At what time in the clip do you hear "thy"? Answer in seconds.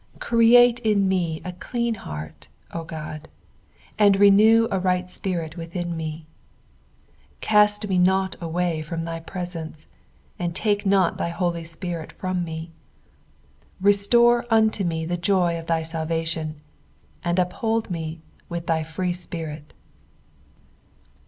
11.19-11.29, 15.67-15.83, 18.65-18.81